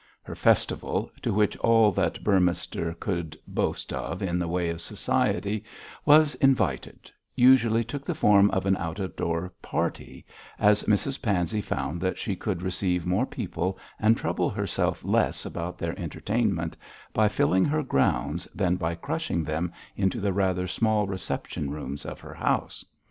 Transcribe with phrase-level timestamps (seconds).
[0.23, 5.63] Her festival, to which all that Beorminster could boast of in the way of society
[6.05, 10.25] was invited, usually took the form of an out of door party,
[10.57, 15.77] as Mrs Pansey found that she could receive more people, and trouble herself less about
[15.77, 16.75] their entertainment,
[17.13, 22.19] by filling her grounds than by crushing them into the rather small reception rooms of
[22.19, 22.83] her house.